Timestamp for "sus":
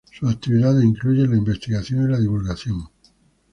0.11-0.31